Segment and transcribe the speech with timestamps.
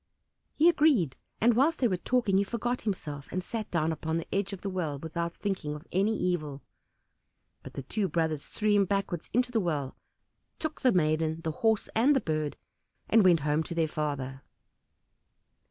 [0.55, 4.25] He agreed, and whilst they were talking he forgot himself, and sat down upon the
[4.33, 6.63] edge of the well without thinking of any evil.
[7.61, 9.95] But the two brothers threw him backwards into the well,
[10.57, 12.57] took the maiden, the Horse, and the Bird,
[13.09, 14.41] and went home to their father.